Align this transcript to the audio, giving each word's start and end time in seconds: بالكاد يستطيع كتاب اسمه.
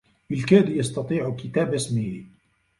بالكاد 0.29 0.69
يستطيع 0.69 1.35
كتاب 1.39 1.73
اسمه. 1.73 2.23